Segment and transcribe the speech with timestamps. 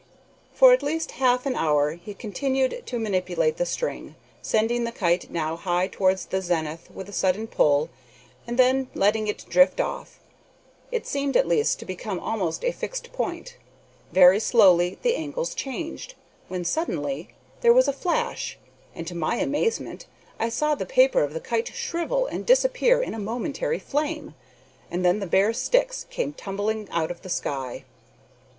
[0.51, 5.29] For at least half an hour he continued to manipulate the string, sending the kite
[5.29, 7.91] now high towards the zenith with a sudden pull,
[8.47, 10.19] and then letting it drift off.
[10.91, 13.57] It seemed at last to become almost a fixed point.
[14.11, 16.15] Very slowly the angles changed,
[16.47, 17.29] when, suddenly,
[17.59, 18.57] there was a flash,
[18.95, 20.07] and to my amazement
[20.39, 24.33] I saw the paper of the kite shrivel and disappear in a momentary flame,
[24.89, 27.83] and then the bare sticks came tumbling out of the sky.